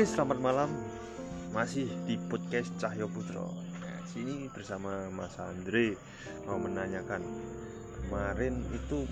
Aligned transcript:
Oke, 0.00 0.16
selamat 0.16 0.40
malam. 0.40 0.72
Masih 1.52 1.84
di 2.08 2.16
podcast 2.16 2.72
Cahyo 2.80 3.04
Putro. 3.04 3.52
Nah, 3.84 4.00
sini 4.08 4.48
bersama 4.48 5.12
Mas 5.12 5.36
Andre 5.36 5.92
mau 6.48 6.56
menanyakan 6.56 7.20
kemarin 8.00 8.64
itu 8.72 9.04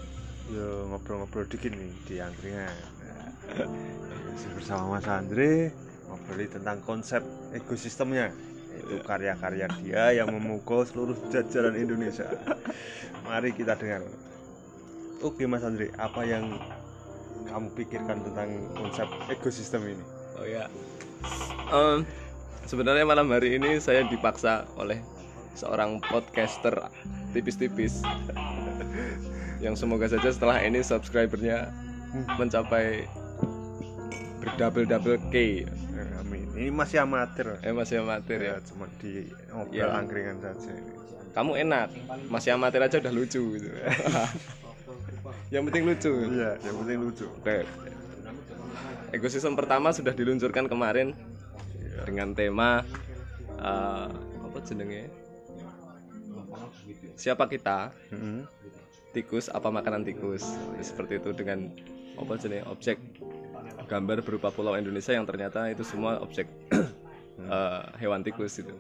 ya 0.49 0.89
ngobrol-ngobrol 0.89 1.45
dikit 1.45 1.77
nih 1.77 1.93
di 2.09 2.25
angkringan. 2.25 2.73
Nah, 3.05 3.29
masih 4.33 4.49
bersama 4.57 4.97
Mas 4.97 5.05
Andre 5.05 5.77
ngobrol 6.09 6.49
tentang 6.49 6.81
konsep 6.81 7.21
ekosistemnya 7.53 8.33
itu 8.73 8.97
karya-karya 9.05 9.69
dia 9.85 10.17
yang 10.17 10.33
memukul 10.33 10.89
seluruh 10.89 11.21
jajaran 11.29 11.77
Indonesia. 11.77 12.33
Mari 13.29 13.53
kita 13.53 13.77
dengar. 13.77 14.09
Oke 15.21 15.45
Mas 15.45 15.69
Andre, 15.69 15.93
apa 16.01 16.25
yang 16.25 16.49
kamu 17.45 17.77
pikirkan 17.77 18.25
tentang 18.25 18.73
konsep 18.73 19.05
ekosistem 19.29 19.85
ini? 19.85 20.17
Oh 20.39 20.47
ya. 20.47 20.65
Em, 21.69 22.07
sebenarnya 22.65 23.03
malam 23.03 23.29
hari 23.29 23.59
ini 23.59 23.83
saya 23.83 24.07
dipaksa 24.07 24.65
oleh 24.79 25.03
seorang 25.59 25.99
podcaster 25.99 26.79
tipis-tipis 27.35 27.99
yang 29.65 29.75
semoga 29.75 30.07
saja 30.07 30.31
setelah 30.31 30.63
ini 30.63 30.79
subscribernya 30.81 31.75
mencapai 32.39 33.11
berdouble-double 34.39 35.19
K. 35.35 35.67
Eh, 35.67 36.21
Amin. 36.23 36.47
Ini 36.55 36.71
masih 36.71 37.03
amatir. 37.03 37.59
Eh 37.61 37.75
masih 37.75 38.07
amatir 38.07 38.39
ya. 38.39 38.57
Ya, 38.57 38.57
cuma 38.63 38.87
di 39.03 39.27
ngobrol 39.51 39.75
Ya. 39.75 39.91
angkringan 39.99 40.39
saja 40.39 40.71
ini. 40.71 40.93
Kamu 41.35 41.53
enak, 41.55 41.87
masih 42.31 42.55
amatir 42.55 42.81
aja 42.83 42.97
udah 42.99 43.13
lucu 43.15 43.43
gitu. 43.59 43.69
yang 45.55 45.63
penting 45.69 45.85
lucu. 45.87 46.13
Iya, 46.31 46.57
yang 46.63 46.77
penting 46.83 46.99
lucu. 47.03 47.27
Oke. 47.43 47.67
Ekosistem 49.09 49.57
pertama 49.57 49.89
sudah 49.91 50.13
diluncurkan 50.13 50.69
kemarin 50.69 51.17
dengan 52.05 52.37
tema 52.37 52.85
eh, 53.57 54.09
apa 54.45 54.59
jenenge? 54.65 55.09
Siapa 57.19 57.49
kita? 57.49 57.91
Mm-hmm. 58.13 58.39
Tikus 59.17 59.49
apa 59.49 59.73
makanan 59.73 60.05
tikus? 60.05 60.45
Seperti 60.79 61.19
itu 61.19 61.33
dengan 61.33 61.73
apa 62.21 62.37
jenenge? 62.37 62.69
Objek 62.69 63.01
gambar 63.89 64.21
berupa 64.21 64.53
pulau 64.53 64.77
Indonesia 64.77 65.17
yang 65.17 65.25
ternyata 65.25 65.73
itu 65.73 65.81
semua 65.81 66.21
objek 66.21 66.45
eh, 67.41 67.83
hewan 67.99 68.21
tikus 68.21 68.61
itu. 68.61 68.77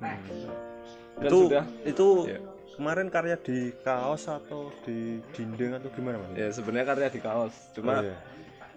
Dan 1.18 1.30
Itu 1.32 1.38
sudah 1.48 1.64
itu 1.82 2.08
Ya. 2.28 2.38
kemarin 2.76 3.08
karya 3.08 3.34
di 3.40 3.72
kaos 3.82 4.28
atau 4.28 4.70
di 4.86 5.18
dinding 5.34 5.74
atau 5.74 5.90
gimana 5.90 6.20
Mas? 6.22 6.36
ya 6.36 6.46
sebenarnya 6.52 6.86
karya 6.86 7.08
di 7.10 7.18
kaos. 7.18 7.54
Cuma 7.74 7.98
Oh, 7.98 8.06
iya. 8.06 8.16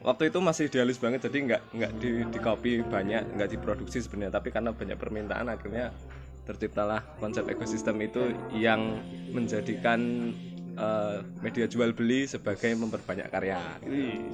Waktu 0.02 0.34
itu 0.34 0.42
masih 0.42 0.66
idealis 0.68 0.98
banget 0.98 1.30
jadi 1.30 1.38
nggak 1.46 1.62
nggak 1.78 1.92
di, 2.02 2.10
di 2.26 2.40
copy 2.42 2.82
banyak 2.82 3.38
nggak 3.38 3.50
diproduksi 3.54 4.02
sebenarnya. 4.02 4.42
Tapi 4.42 4.50
karena 4.50 4.74
banyak 4.74 4.98
permintaan 4.98 5.48
akhirnya 5.48 5.94
terciptalah 6.42 7.06
konsep 7.22 7.46
ekosistem 7.48 8.02
itu 8.02 8.34
yang 8.52 8.98
menjadikan 9.30 10.34
eh, 10.74 11.18
media 11.40 11.70
jual 11.70 11.94
beli 11.94 12.26
sebagai 12.26 12.74
memperbanyak 12.74 13.30
karya. 13.30 13.62
Wih, 13.86 14.26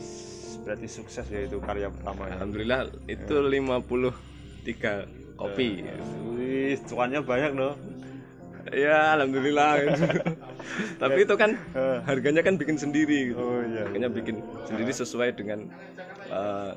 berarti 0.63 0.87
sukses 0.87 1.27
ya 1.27 1.47
itu 1.47 1.59
karya 1.59 1.91
pertama 1.91 2.27
ya. 2.27 2.39
alhamdulillah 2.39 2.81
itu 3.07 3.35
53 3.39 5.39
kopi 5.39 5.69
Wih, 6.35 6.75
cuannya 6.83 7.23
banyak 7.23 7.51
loh. 7.55 7.75
ya 8.75 9.15
alhamdulillah 9.15 9.79
tapi 11.01 11.23
itu 11.23 11.35
kan 11.35 11.55
Eh. 11.73 11.97
harganya 12.03 12.41
kan 12.41 12.55
bikin 12.55 12.75
sendiri 12.75 13.31
gitu. 13.31 13.37
Oh 13.37 13.61
iya. 13.61 13.85
Makanya 13.85 14.09
bikin 14.09 14.35
sendiri 14.63 14.91
sesuai 14.91 15.33
dengan 15.33 15.67
uh, 16.27 16.71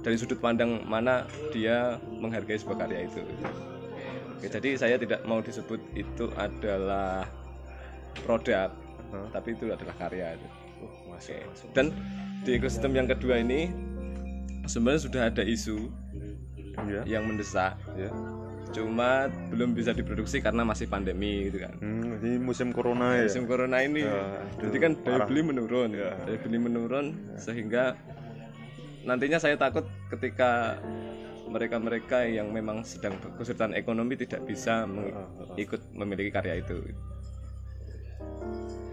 dari 0.00 0.16
sudut 0.16 0.36
pandang 0.36 0.84
mana 0.84 1.24
dia 1.50 1.96
menghargai 2.14 2.56
sebuah 2.56 2.78
karya 2.80 3.06
itu. 3.06 3.20
Oke, 4.34 4.46
jadi 4.50 4.76
saya 4.76 4.96
tidak 4.96 5.24
mau 5.24 5.40
disebut 5.40 5.80
itu 5.94 6.28
adalah 6.34 7.24
produk, 8.22 8.68
Hah? 9.10 9.26
tapi 9.32 9.56
itu 9.56 9.68
adalah 9.68 9.94
karya. 9.96 10.36
itu. 10.36 10.46
Oh, 10.80 10.92
masuk, 11.08 11.32
Oke. 11.32 11.46
masuk. 11.48 11.68
Dan 11.72 11.86
di 12.44 12.50
ekosistem 12.52 12.92
yang 12.92 13.08
kedua 13.08 13.40
ini 13.40 13.72
sebenarnya 14.64 15.02
sudah 15.02 15.22
ada 15.28 15.42
isu 15.42 15.88
Iya. 16.84 17.06
yang 17.08 17.24
mendesak, 17.24 17.78
Ya. 17.94 18.10
Cuma 18.74 19.10
belum 19.48 19.70
bisa 19.70 19.90
diproduksi 19.90 20.38
karena 20.38 20.62
masih 20.62 20.84
pandemi 20.84 21.46
gitu 21.46 21.62
kan. 21.62 21.74
Hmm, 21.78 22.18
ini 22.18 22.36
musim 22.36 22.68
corona 22.68 23.14
ya. 23.14 23.24
musim 23.24 23.46
corona 23.46 23.78
ini 23.80 24.02
Ya, 24.02 24.42
jadi 24.58 24.66
aduh, 24.68 24.82
kan 24.82 24.92
daya 24.98 25.14
parah. 25.16 25.26
beli 25.26 25.40
menurun 25.42 25.90
Ya. 25.90 26.10
daya 26.20 26.38
beli 26.38 26.58
menurun 26.58 27.06
sehingga 27.36 27.94
nantinya 29.02 29.38
saya 29.38 29.54
takut 29.54 29.84
ketika 30.08 30.80
mereka-mereka 31.46 32.24
yang 32.24 32.50
memang 32.50 32.82
sedang 32.82 33.14
kesulitan 33.36 33.72
ekonomi 33.72 34.16
tidak 34.16 34.42
bisa 34.42 34.82
meng- 34.84 35.12
ikut 35.54 35.92
memiliki 35.92 36.32
karya 36.32 36.58
itu 36.58 36.80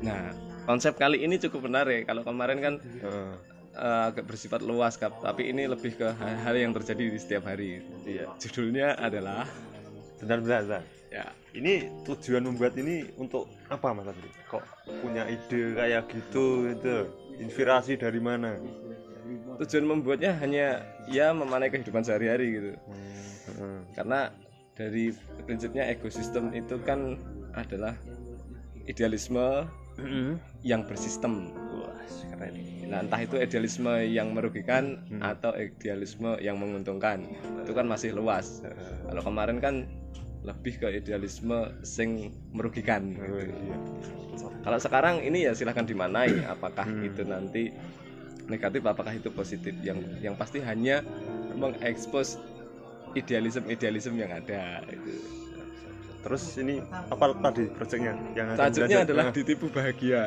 nah 0.02 0.34
konsep 0.64 0.94
kali 0.96 1.22
ini 1.22 1.40
cukup 1.40 1.64
menarik 1.64 2.04
kalau 2.04 2.22
kemarin 2.22 2.60
kan 2.60 2.74
Heeh. 2.82 3.32
eh, 3.72 4.02
agak 4.10 4.26
bersifat 4.26 4.62
luas 4.62 4.94
Kap. 4.96 5.22
tapi 5.22 5.48
ini 5.48 5.64
lebih 5.64 5.96
ke 5.96 6.12
hal-hal 6.12 6.56
yang 6.60 6.74
terjadi 6.74 7.08
di 7.08 7.18
setiap 7.18 7.46
hari 7.46 7.80
Iya. 8.04 8.34
judulnya 8.38 8.98
adalah 8.98 9.46
Bentar, 10.22 10.38
bentar, 10.40 10.62
bentar. 10.64 10.84
ya 11.12 11.26
Ini 11.52 11.90
tujuan 12.08 12.46
membuat 12.48 12.78
ini 12.80 13.10
untuk 13.20 13.50
apa 13.68 13.92
Mas 13.92 14.08
Andri? 14.08 14.30
Kok 14.48 14.64
punya 15.04 15.28
ide 15.28 15.76
kayak 15.76 16.08
gitu 16.14 16.72
itu? 16.72 16.96
Inspirasi 17.42 17.98
dari 17.98 18.22
mana? 18.22 18.56
tujuan 19.62 19.86
membuatnya 19.86 20.34
hanya 20.42 20.82
ya 21.06 21.30
memanai 21.32 21.70
kehidupan 21.70 22.02
sehari-hari 22.02 22.58
gitu 22.58 22.72
Heeh. 23.46 23.78
karena 23.94 24.34
dari 24.74 25.14
prinsipnya 25.46 25.86
ekosistem 25.94 26.50
itu 26.58 26.82
kan 26.82 27.14
adalah 27.54 27.94
idealisme 28.90 29.70
yang 30.66 30.82
bersistem 30.90 31.54
Wah, 31.78 31.94
keren. 32.34 32.58
nah 32.90 33.06
entah 33.06 33.22
itu 33.22 33.38
idealisme 33.38 33.92
yang 34.10 34.34
merugikan 34.34 34.98
atau 35.22 35.54
idealisme 35.54 36.42
yang 36.42 36.58
menguntungkan 36.58 37.22
itu 37.62 37.72
kan 37.78 37.86
masih 37.86 38.18
luas 38.18 38.66
kalau 39.06 39.22
kemarin 39.22 39.62
kan 39.62 39.86
lebih 40.42 40.74
ke 40.78 40.88
idealisme 40.92 41.54
sing 41.82 42.34
merugikan 42.52 43.14
Oh, 43.18 43.38
gitu. 43.38 43.54
iya. 43.62 43.78
kalau 44.62 44.80
sekarang 44.82 45.22
ini 45.22 45.46
ya 45.46 45.54
silahkan 45.54 45.86
dimanai 45.86 46.42
apakah 46.46 46.86
itu 47.02 47.22
nanti 47.22 47.70
negatif 48.50 48.82
apakah 48.84 49.14
itu 49.14 49.30
positif 49.30 49.74
yang 49.82 50.02
yang 50.18 50.34
pasti 50.34 50.58
hanya 50.60 51.06
mengekspos 51.54 52.42
idealisme 53.14 53.70
idealisme 53.70 54.18
yang 54.18 54.32
ada 54.32 54.82
itu 54.90 55.14
Terus 56.22 56.54
ini 56.62 56.78
apa 57.10 57.34
tadi 57.42 57.66
proyeknya 57.66 58.14
yang 58.38 58.54
belajar? 58.54 59.02
adalah 59.10 59.26
Nah, 59.26 59.34
ditipu 59.34 59.66
bahagia. 59.74 60.22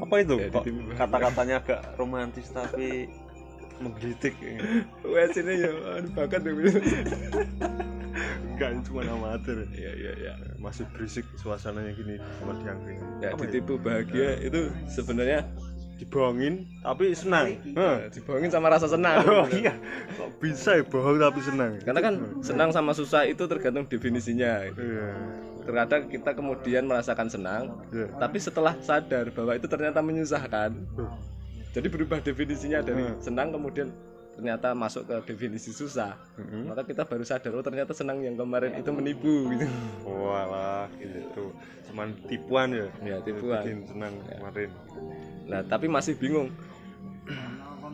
apa 0.00 0.14
itu? 0.16 0.34
Ya, 0.40 0.48
Kok 0.48 0.64
kata-katanya 0.96 1.56
agak 1.60 1.80
romantis 2.00 2.48
tapi 2.48 3.04
menggelitik. 3.84 4.32
Wes 5.12 5.36
ini 5.36 5.60
ya 5.60 5.72
anu 6.00 6.08
ini 8.68 8.80
cuma 8.84 9.00
amatir. 9.02 9.64
Iya 9.72 9.92
iya 9.94 10.12
iya. 10.18 10.32
Masih 10.56 10.84
berisik 10.92 11.24
suasananya 11.34 11.92
gini 11.92 12.20
cuma 12.36 12.52
diangkring. 12.56 13.00
Ya 13.20 13.32
Apa 13.32 13.42
ditipu 13.44 13.74
bahagia 13.76 14.36
itu 14.38 14.68
sebenarnya 14.86 15.48
Dibohongin 16.00 16.64
tapi 16.80 17.12
senang. 17.12 17.60
Hah. 17.76 18.08
dibohongin 18.08 18.48
sama 18.48 18.72
rasa 18.72 18.88
senang. 18.88 19.20
Oh 19.36 19.44
iya, 19.52 19.76
kok 20.16 20.32
bisa 20.40 20.80
ya 20.80 20.84
bohong 20.84 21.20
tapi 21.20 21.44
senang? 21.44 21.76
Karena 21.76 22.00
kan 22.00 22.14
senang 22.40 22.72
sama 22.72 22.96
susah 22.96 23.28
itu 23.28 23.44
tergantung 23.44 23.84
definisinya. 23.84 24.64
gitu. 24.64 24.80
Iya. 24.80 25.08
Terkadang 25.60 26.08
kita 26.08 26.32
kemudian 26.32 26.88
merasakan 26.88 27.28
senang, 27.28 27.84
Iya. 27.92 28.16
tapi 28.16 28.40
setelah 28.40 28.80
sadar 28.80 29.28
bahwa 29.28 29.52
itu 29.52 29.68
ternyata 29.68 30.00
menyusahkan. 30.00 30.72
Jadi 31.70 31.86
berubah 31.86 32.18
definisinya 32.18 32.80
dari 32.80 33.04
Hmm. 33.04 33.20
senang 33.20 33.52
kemudian 33.52 33.92
ternyata 34.40 34.72
masuk 34.72 35.04
ke 35.04 35.36
definisi 35.36 35.68
susah. 35.68 36.16
Mm-mm. 36.40 36.72
Maka 36.72 36.88
kita 36.88 37.04
baru 37.04 37.20
sadar 37.28 37.52
oh 37.52 37.60
ternyata 37.60 37.92
senang 37.92 38.24
yang 38.24 38.40
kemarin 38.40 38.72
itu 38.72 38.88
menipu 38.88 39.52
gitu. 39.52 39.68
Walah, 40.08 40.88
gitu. 40.96 41.52
Cuman 41.92 42.16
tipuan 42.24 42.72
ya. 42.72 42.88
Ya, 43.04 43.16
tipuan. 43.20 43.60
Bikin 43.60 43.84
senang 43.84 44.16
kemarin. 44.24 44.72
Nah, 45.44 45.60
tapi 45.68 45.92
masih 45.92 46.16
bingung. 46.16 46.48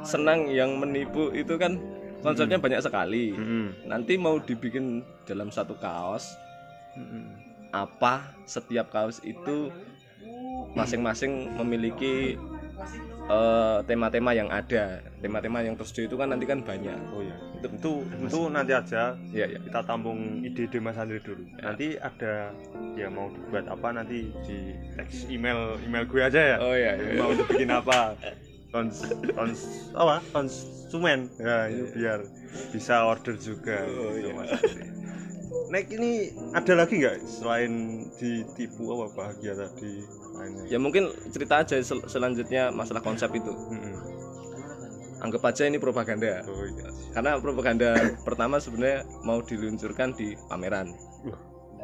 Senang 0.06 0.46
yang 0.46 0.78
menipu 0.78 1.34
itu 1.34 1.58
kan 1.58 1.82
konsepnya 2.22 2.62
banyak 2.62 2.78
sekali. 2.78 3.34
Mm-mm. 3.34 3.90
Nanti 3.90 4.14
mau 4.14 4.38
dibikin 4.38 5.02
dalam 5.26 5.50
satu 5.50 5.74
kaos, 5.82 6.30
Mm-mm. 6.94 7.26
apa 7.74 8.30
setiap 8.46 8.94
kaos 8.94 9.18
itu 9.26 9.74
masing-masing 10.78 11.58
memiliki 11.58 12.38
eh, 13.26 13.78
tema-tema 13.84 14.30
yang 14.32 14.48
ada. 14.48 15.02
Tema-tema 15.18 15.58
yang 15.62 15.74
tersedia 15.74 16.06
itu 16.06 16.16
kan 16.16 16.30
nanti 16.30 16.44
kan 16.46 16.62
banyak. 16.62 16.98
Oh 17.10 17.22
iya. 17.22 17.36
Itu, 17.58 17.68
itu, 17.72 17.90
itu 18.26 18.40
nanti 18.52 18.72
aja 18.76 19.16
Iya, 19.32 19.46
iya. 19.56 19.58
kita 19.62 19.80
tampung 19.82 20.44
ide-ide 20.44 20.78
Mas 20.78 20.96
Andri 20.96 21.18
dulu. 21.20 21.42
Nanti 21.58 21.98
ada 21.98 22.54
ya 22.94 23.08
mau 23.10 23.28
dibuat 23.28 23.66
apa 23.66 23.88
nanti 23.92 24.30
di 24.46 24.58
teks 24.94 25.26
email 25.28 25.76
email 25.82 26.04
gue 26.06 26.20
aja 26.22 26.40
ya. 26.40 26.56
Oh 26.62 26.74
iya, 26.76 26.94
iya. 26.94 27.18
Mau 27.18 27.32
dibikin 27.34 27.70
apa? 27.72 28.14
kons, 28.74 29.08
kons 29.32 29.60
apa 29.96 30.20
konsumen 30.34 31.30
ya 31.40 31.70
ini 31.70 31.86
biar 31.96 32.20
bisa 32.74 33.08
order 33.08 33.38
juga 33.40 33.86
Oh, 33.88 34.12
gitu, 34.12 34.28
iya. 34.28 34.36
Mas 34.36 34.50
Andri. 34.52 34.84
Nek 35.66 35.90
ini 35.90 36.30
ada 36.52 36.72
lagi 36.76 36.94
nggak 36.96 37.16
selain 37.22 37.72
ditipu 38.14 38.86
apa 38.92 39.06
bahagia 39.12 39.52
tadi 39.52 39.98
lainnya? 40.32 40.62
ya 40.68 40.78
mungkin 40.78 41.04
cerita 41.28 41.60
aja 41.60 41.74
sel- 41.80 42.06
selanjutnya 42.06 42.70
masalah 42.70 43.00
konsep 43.00 43.32
itu 43.32 43.50
Mm-mm. 43.50 43.94
anggap 45.18 45.42
aja 45.44 45.64
ini 45.64 45.76
propaganda 45.76 46.44
Oh 46.44 46.62
iya. 46.62 46.86
karena 47.10 47.34
propaganda 47.36 47.90
pertama 48.22 48.56
sebenarnya 48.56 49.02
mau 49.22 49.40
diluncurkan 49.40 50.12
di 50.12 50.38
pameran 50.46 50.94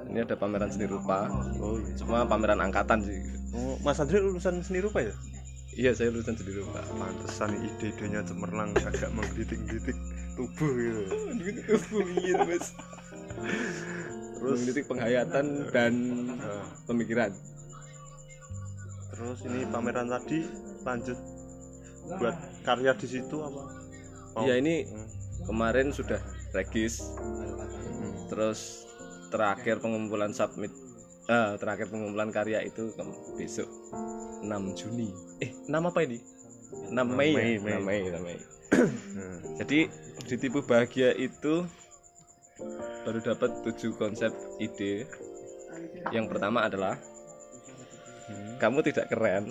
ini 0.05 0.19
ada 0.21 0.37
pameran 0.37 0.69
seni 0.69 0.87
rupa 0.87 1.27
Oh 1.59 1.75
iya. 1.77 1.97
cuma 1.97 2.23
pameran 2.23 2.61
angkatan 2.61 3.03
sih 3.03 3.19
Oh, 3.53 3.77
Mas 3.81 3.99
Andri 3.99 4.17
lulusan 4.17 4.63
seni 4.63 4.79
rupa 4.79 5.03
ya? 5.03 5.13
iya 5.73 5.91
saya 5.91 6.09
lulusan 6.09 6.37
seni 6.37 6.55
rupa 6.55 6.87
Pantesan 6.93 7.57
ide-idenya 7.59 8.23
cemerlang 8.23 8.71
agak 8.79 9.11
menggelitik-gelitik 9.17 9.97
tubuh 10.33 10.71
gitu. 10.71 11.03
iya 12.21 12.37
mas 12.43 12.73
terus 14.37 14.59
titik 14.65 14.85
penghayatan 14.87 15.47
dan 15.71 15.93
Nah, 16.33 16.67
pemikiran 16.85 17.31
terus 19.09 19.39
ini 19.47 19.63
pameran 19.69 20.09
tadi 20.09 20.43
lanjut 20.83 21.19
buat 22.19 22.35
karya 22.63 22.93
di 22.93 23.07
situ 23.07 23.37
apa? 23.39 23.63
Oh. 24.35 24.43
ya 24.43 24.59
ini 24.59 24.89
kemarin 25.45 25.93
sudah 25.93 26.19
regis 26.51 27.05
Hmm. 27.93 28.15
terus 28.27 28.83
terakhir 29.31 29.79
pengumpulan 29.79 30.35
submit 30.35 30.75
eh, 31.25 31.55
terakhir 31.55 31.87
pengumpulan 31.87 32.29
karya 32.29 32.61
itu 32.61 32.91
besok 33.37 33.71
6 34.43 34.51
Juni 34.75 35.15
eh 35.39 35.55
6 35.65 35.71
apa 35.71 36.01
ini 36.03 36.19
6 36.91 36.99
Mei, 37.07 37.31
Mei, 37.31 37.53
ya? 37.55 37.79
Mei. 37.79 37.79
6 37.79 37.87
Mei, 37.87 38.01
6 38.11 38.27
Mei. 38.27 38.39
Hmm. 38.73 39.37
jadi 39.61 39.79
ditipu 40.27 40.65
bahagia 40.65 41.13
itu 41.15 41.63
baru 43.03 43.19
dapat 43.21 43.51
7 43.67 43.95
konsep 43.99 44.31
ide 44.59 45.07
yang 46.15 46.27
pertama 46.31 46.67
adalah 46.67 46.97
Hmm. 48.23 48.55
kamu 48.63 48.87
tidak 48.87 49.11
keren 49.11 49.51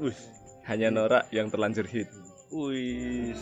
Wih, 0.00 0.16
hanya 0.64 0.88
norak 0.88 1.28
yang 1.30 1.52
terlanjur 1.52 1.84
hit 1.84 2.08
wih, 2.48 3.36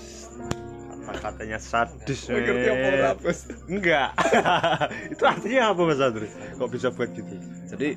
sadis. 1.60 2.26
Apa 2.26 2.40
men. 2.74 2.94
ora, 2.96 3.12
Bos? 3.14 3.44
Enggak. 3.68 4.16
itu 5.12 5.22
artinya 5.22 5.76
apa 5.76 5.80
Mas 5.84 6.00
Andri? 6.00 6.28
Kok 6.56 6.70
bisa 6.72 6.88
buat 6.88 7.12
gitu? 7.12 7.36
jadi 7.68 7.94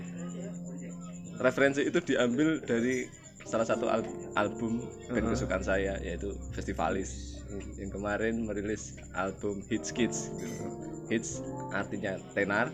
referensi 1.40 1.88
itu 1.88 2.00
diambil 2.04 2.60
dari 2.62 3.08
salah 3.48 3.64
satu 3.64 3.88
al- 3.88 4.12
album 4.36 4.84
band 5.08 5.24
Uh-huh. 5.24 5.34
kesukaan 5.34 5.64
saya 5.64 5.96
yaitu 6.04 6.36
Festivalis 6.52 7.40
yang 7.80 7.88
kemarin 7.90 8.44
merilis 8.44 9.00
album 9.16 9.64
Hits 9.72 9.96
Kids 9.96 10.36
gitu. 10.36 10.68
Hits 11.08 11.40
artinya 11.72 12.20
tenar, 12.36 12.68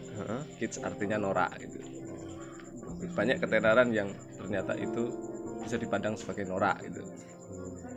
kids 0.57 0.81
artinya 0.81 1.21
norak 1.21 1.53
gitu. 1.61 1.77
Banyak 3.13 3.37
ketenaran 3.37 3.93
yang 3.93 4.09
ternyata 4.33 4.73
itu 4.73 5.13
bisa 5.61 5.77
dipandang 5.77 6.17
sebagai 6.17 6.49
norak 6.49 6.81
gitu. 6.81 7.05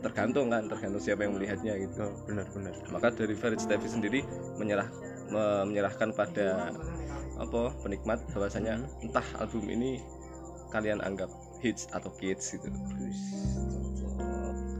Tergantung 0.05 0.53
kan, 0.53 0.69
tergantung 0.69 1.01
siapa 1.01 1.25
yang 1.25 1.33
melihatnya 1.33 1.73
gitu. 1.81 2.05
Oh, 2.05 2.13
benar-benar. 2.29 2.77
Maka 2.93 3.09
dari 3.09 3.33
Farid 3.33 3.57
Stevie 3.57 3.89
sendiri 3.89 4.19
menyerah 4.61 4.85
me- 5.33 5.65
menyerahkan 5.65 6.13
pada 6.13 6.69
apa 7.41 7.73
penikmat 7.81 8.21
bahwasanya 8.29 8.77
entah 9.01 9.25
album 9.41 9.65
ini 9.65 9.97
kalian 10.69 11.01
anggap 11.01 11.33
hits 11.61 11.89
atau 11.91 12.09
kids 12.15 12.53
gitu. 12.55 12.69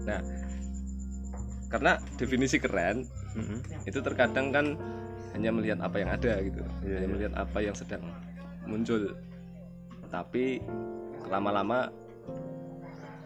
Nah, 0.07 0.21
karena 1.67 1.99
definisi 2.15 2.57
keren 2.61 3.03
Mm-mm. 3.35 3.59
itu 3.83 3.99
terkadang 3.99 4.55
kan 4.55 4.65
hanya 5.35 5.51
melihat 5.51 5.77
apa 5.83 5.99
yang 6.01 6.09
ada 6.09 6.33
gitu, 6.41 6.63
Iya, 6.81 7.03
hanya 7.03 7.07
iya. 7.07 7.13
melihat 7.13 7.33
apa 7.35 7.59
yang 7.59 7.75
sedang 7.75 8.01
muncul. 8.65 9.13
Tapi 10.07 10.63
lama-lama 11.27 11.91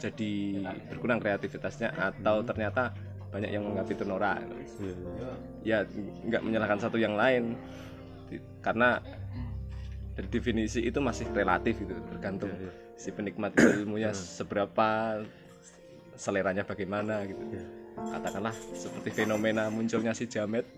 jadi 0.02 0.34
berkurang 0.90 1.22
kreativitasnya 1.22 1.94
atau 1.94 2.42
ternyata 2.42 2.90
banyak 3.30 3.54
yang 3.54 3.64
menganggap 3.64 3.88
itu 3.94 4.04
norak. 4.04 4.42
Iya, 4.82 4.94
iya. 4.98 5.30
ya 5.62 5.78
nggak 6.26 6.42
menyalahkan 6.42 6.80
satu 6.82 6.98
yang 6.98 7.14
lain 7.14 7.54
karena 8.66 8.98
dari 10.18 10.28
definisi 10.28 10.84
itu 10.84 11.00
masih 11.00 11.30
relatif 11.32 11.78
gitu 11.80 11.94
tergantung 12.12 12.52
Iya, 12.52 12.68
iya. 12.68 12.74
Si 13.02 13.10
penikmat 13.10 13.58
ilmunya 13.58 14.14
seberapa 14.14 15.18
seleranya 16.14 16.62
bagaimana 16.62 17.26
gitu 17.26 17.42
Iya. 17.50 17.66
katakanlah 18.14 18.54
seperti 18.78 19.10
fenomena 19.26 19.74
munculnya 19.74 20.14
si 20.14 20.30
jamet 20.30 20.70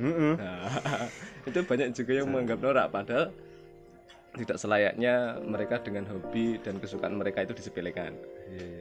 Mm-mm. 0.00 0.34
Nah, 0.40 0.68
itu 1.48 1.60
banyak 1.64 1.92
juga 1.92 2.12
yang 2.16 2.28
menganggap 2.32 2.58
norak 2.64 2.86
padahal 2.90 3.24
tidak 4.32 4.56
selayaknya 4.56 5.36
mereka 5.44 5.76
dengan 5.84 6.08
hobi 6.08 6.56
dan 6.64 6.80
kesukaan 6.80 7.20
mereka 7.20 7.44
itu 7.44 7.52
disepelekan 7.52 8.16
iya. 8.48 8.80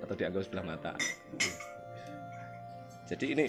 atau 0.00 0.16
dianggap 0.16 0.42
sebelah 0.48 0.64
mata. 0.64 0.96
Jadi 3.04 3.36
ini 3.36 3.44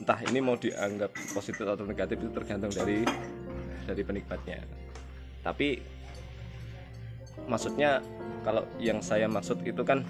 entah 0.00 0.18
ini 0.24 0.40
mau 0.40 0.56
dianggap 0.56 1.12
positif 1.36 1.68
atau 1.68 1.84
negatif 1.84 2.16
itu 2.16 2.32
tergantung 2.32 2.72
dari 2.72 3.04
dari 3.84 4.02
penikmatnya. 4.02 4.64
Tapi 5.44 5.97
maksudnya 7.46 8.02
kalau 8.42 8.64
yang 8.78 8.98
saya 8.98 9.28
maksud 9.28 9.62
itu 9.62 9.82
kan 9.84 10.02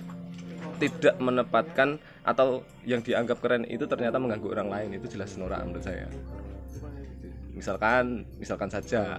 tidak 0.78 1.18
menempatkan 1.18 1.98
atau 2.22 2.62
yang 2.86 3.02
dianggap 3.02 3.42
keren 3.42 3.66
itu 3.66 3.84
ternyata 3.84 4.16
mengganggu 4.16 4.48
orang 4.54 4.68
lain 4.70 4.90
itu 4.94 5.10
jelas 5.10 5.34
norak 5.34 5.58
menurut 5.66 5.82
saya. 5.82 6.06
Misalkan 7.50 8.22
misalkan 8.38 8.70
saja 8.70 9.18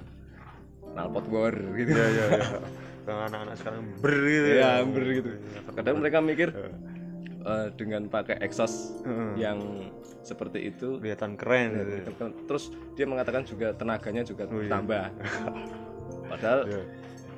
knalpot 0.95 1.27
war 1.27 1.51
gitu. 1.75 1.91
Iya, 1.91 2.05
iya, 2.07 2.25
iya. 2.31 2.47
Kalau 3.03 3.21
anak-anak 3.25 3.55
sekarang 3.57 3.81
ber 3.99 4.13
gitu 4.21 4.47
ya 4.53 4.69
hampir 4.79 5.03
gitu 5.17 5.29
kadang 5.73 5.97
mereka 5.97 6.17
mikir 6.21 6.49
eh, 7.41 7.67
dengan 7.73 8.05
pakai 8.05 8.37
exhaust 8.39 9.01
yang 9.33 9.89
seperti 10.21 10.69
itu 10.69 11.01
kelihatan 11.01 11.33
keren 11.33 11.73
gitu. 11.89 12.11
terus 12.45 12.69
dia 12.93 13.09
mengatakan 13.09 13.41
juga 13.43 13.73
tenaganya 13.73 14.21
juga 14.21 14.45
Oh, 14.45 14.61
iya. 14.61 14.69
tambah 14.69 15.03
padahal 16.31 16.59
Iya. 16.69 16.81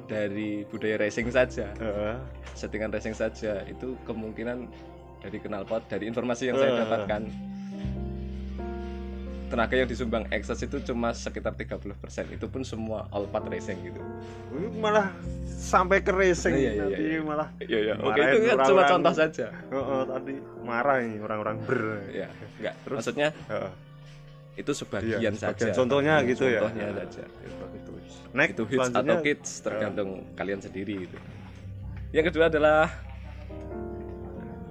Dari 0.03 0.63
budaya 0.65 0.97
racing 0.97 1.29
saja. 1.29 1.69
Heeh. 1.75 2.15
settingan 2.51 2.91
racing 2.91 3.15
saja 3.15 3.63
itu 3.63 3.95
kemungkinan 4.03 4.67
dari 5.19 5.37
knalpot 5.39 5.81
dari 5.87 6.05
informasi 6.05 6.51
yang 6.51 6.57
saya 6.57 6.71
Eh. 6.71 6.79
dapatkan. 6.79 7.21
Tenaga 9.47 9.75
yang 9.75 9.83
disumbang 9.85 10.23
exhaust 10.31 10.61
itu 10.61 10.79
cuma 10.81 11.11
sekitar 11.11 11.51
30% 11.51 11.91
itu 12.29 12.47
pun 12.47 12.63
semua 12.63 13.03
all 13.09 13.27
part 13.27 13.43
racing 13.45 13.75
gitu. 13.83 13.99
Malah 14.77 15.11
sampai 15.45 15.99
ke 15.99 16.07
racing 16.09 16.55
Iya, 16.55 16.71
iya, 16.71 16.81
nanti 16.81 17.03
iya. 17.03 17.19
malah 17.19 17.47
iya 17.59 17.79
iya. 17.81 17.93
Oke 17.97 18.19
itu 18.21 18.47
kan 18.47 18.57
cuma 18.63 18.81
contoh 18.85 19.11
saja. 19.11 19.51
Heeh, 19.51 20.01
tadi 20.07 20.33
marah 20.61 20.97
ini 20.99 21.19
orang-orang. 21.19 21.55
Ber 21.61 21.81
ya 22.09 22.27
enggak. 22.59 22.75
Maksudnya 22.85 23.27
Heeh. 23.47 23.71
Itu 24.59 24.71
sebagian 24.75 25.19
Iya, 25.19 25.31
saja. 25.33 25.55
Sebagian 25.55 25.75
contohnya 25.77 26.13
gitu 26.27 26.43
ya. 26.47 26.61
contohnya 26.65 26.87
saja. 27.05 27.23
Itu. 27.25 27.91
Next, 28.31 28.53
itu 28.55 28.63
hits 28.63 28.89
atau 28.95 29.15
kids 29.19 29.49
tergantung 29.59 30.09
kalian 30.39 30.59
sendiri 30.63 31.03
itu. 31.03 31.17
Yang 32.15 32.31
kedua 32.31 32.47
adalah 32.47 32.87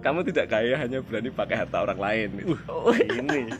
kamu 0.00 0.24
tidak 0.32 0.46
kaya 0.48 0.80
hanya 0.80 1.04
berani 1.04 1.28
pakai 1.28 1.56
harta 1.60 1.76
orang 1.84 2.00
lain. 2.00 2.28
Gitu. 2.40 2.56
Oh, 2.72 2.92
ini. 2.96 3.52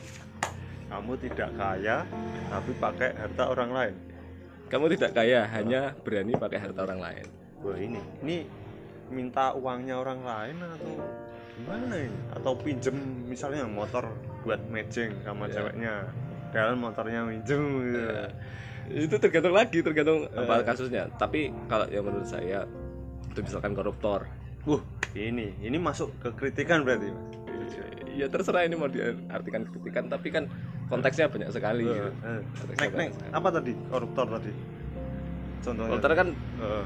Kamu 0.91 1.12
tidak 1.21 1.50
kaya 1.55 2.03
tapi 2.49 2.73
pakai 2.81 3.11
harta 3.15 3.45
orang 3.53 3.71
lain. 3.71 3.95
Kamu 4.73 4.87
tidak 4.97 5.11
kaya 5.12 5.45
hanya 5.53 5.93
berani 6.00 6.33
pakai 6.35 6.59
harta 6.65 6.81
orang 6.83 7.00
lain. 7.00 7.27
Wah 7.61 7.77
ini. 7.77 8.00
Ini 8.25 8.37
minta 9.12 9.53
uangnya 9.53 10.00
orang 10.00 10.25
lain 10.25 10.57
atau 10.65 10.93
gimana 11.61 11.95
ini 11.99 12.17
atau 12.33 12.52
pinjem 12.55 12.97
misalnya 13.25 13.64
motor 13.64 14.09
buat 14.40 14.61
matching 14.67 15.12
sama 15.21 15.45
Iya. 15.45 15.55
ceweknya 15.55 15.93
padahal 16.47 16.75
motornya 16.75 17.21
minjem 17.23 17.62
gitu. 17.85 18.00
Ya, 18.00 18.25
itu 18.90 19.14
tergantung 19.17 19.52
lagi 19.52 19.79
tergantung 19.81 20.26
Eh. 20.26 20.40
apa 20.40 20.64
kasusnya 20.64 21.07
tapi 21.14 21.52
kalau 21.67 21.87
yang 21.87 22.02
menurut 22.02 22.25
saya 22.25 22.64
itu 23.25 23.38
misalkan 23.40 23.73
koruptor 23.73 24.26
Wah, 24.62 24.83
ini 25.12 25.55
ini 25.61 25.76
masuk 25.76 26.12
ke 26.19 26.29
kritikan 26.35 26.83
berarti 26.83 27.09
Mas. 27.09 27.73
ya 28.11 28.26
terserah 28.26 28.62
ini 28.62 28.75
mau 28.75 28.85
diartikan 28.87 29.62
kritikan 29.64 30.05
tapi 30.07 30.29
kan 30.29 30.45
konteksnya 30.87 31.31
banyak 31.31 31.49
sekali 31.49 31.87
gitu. 31.87 32.11
Eh, 32.21 32.40
Konteksnya 32.59 32.88
Nek, 32.90 33.11
nek, 33.14 33.31
apa 33.31 33.49
tadi 33.50 33.73
koruptor 33.87 34.26
tadi 34.29 34.52
contohnya 35.61 35.90
koruptor 35.93 36.12
kan 36.14 36.29
Eh, 36.59 36.85